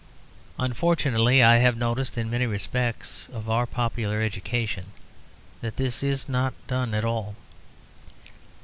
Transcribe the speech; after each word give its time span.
Unfortunately, 0.57 1.43
I 1.43 1.57
have 1.57 1.77
noticed 1.77 2.17
in 2.17 2.27
many 2.31 2.51
aspects 2.51 3.29
of 3.31 3.47
our 3.51 3.67
popular 3.67 4.19
education 4.23 4.87
that 5.61 5.75
this 5.75 6.01
is 6.01 6.27
not 6.27 6.55
done 6.65 6.95
at 6.95 7.05
all. 7.05 7.35